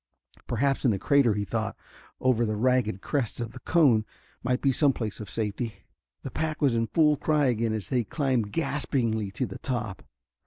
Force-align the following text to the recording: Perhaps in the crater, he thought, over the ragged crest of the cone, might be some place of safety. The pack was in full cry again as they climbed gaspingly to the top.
Perhaps 0.47 0.83
in 0.83 0.89
the 0.89 0.97
crater, 0.97 1.35
he 1.35 1.45
thought, 1.45 1.77
over 2.19 2.43
the 2.43 2.55
ragged 2.55 3.01
crest 3.01 3.39
of 3.39 3.51
the 3.51 3.59
cone, 3.59 4.03
might 4.41 4.59
be 4.59 4.71
some 4.71 4.93
place 4.93 5.19
of 5.19 5.29
safety. 5.29 5.83
The 6.23 6.31
pack 6.31 6.59
was 6.59 6.73
in 6.75 6.87
full 6.87 7.17
cry 7.17 7.45
again 7.45 7.71
as 7.71 7.89
they 7.89 8.03
climbed 8.03 8.51
gaspingly 8.51 9.29
to 9.33 9.45
the 9.45 9.59
top. 9.59 10.01